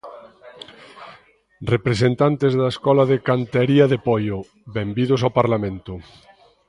Representantes 1.73 2.51
da 2.59 2.67
Escola 2.73 3.03
de 3.11 3.17
Cantería 3.27 3.85
de 3.91 3.97
Poio, 4.07 4.37
benvidos 4.77 5.21
ao 5.23 5.35
Parlamento. 5.39 5.93